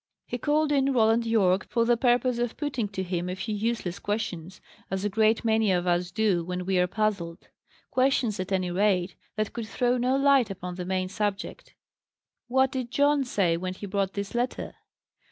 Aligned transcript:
He 0.25 0.39
called 0.39 0.71
in 0.71 0.93
Roland 0.93 1.27
Yorke, 1.27 1.69
for 1.69 1.85
the 1.85 1.95
purpose 1.95 2.39
of 2.39 2.57
putting 2.57 2.87
to 2.87 3.03
him 3.03 3.29
a 3.29 3.35
few 3.35 3.53
useless 3.53 3.99
questions 3.99 4.59
as 4.89 5.05
a 5.05 5.09
great 5.11 5.45
many 5.45 5.71
of 5.71 5.85
us 5.85 6.09
do 6.09 6.43
when 6.43 6.65
we 6.65 6.79
are 6.79 6.87
puzzled 6.87 7.49
questions, 7.91 8.39
at 8.39 8.51
any 8.51 8.71
rate, 8.71 9.15
that 9.35 9.53
could 9.53 9.67
throw 9.67 9.97
no 9.99 10.15
light 10.15 10.49
upon 10.49 10.73
the 10.73 10.85
main 10.85 11.07
subject. 11.07 11.75
"What 12.47 12.71
did 12.71 12.89
John 12.89 13.23
say 13.25 13.57
when 13.57 13.75
he 13.75 13.85
brought 13.85 14.13
this 14.13 14.33
letter?" 14.33 14.73